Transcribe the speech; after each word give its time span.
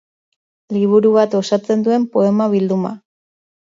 Liburu 0.77 1.11
bat 1.17 1.37
osatzen 1.41 1.85
duen 1.89 2.09
poema 2.17 2.49
bilduma. 2.55 2.95